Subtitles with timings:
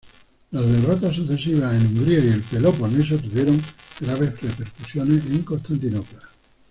[0.49, 3.61] Las derrotas sucesivas en Hungría y el Peloponeso tuvieron
[3.99, 6.21] graves repercusiones en Constantinopla.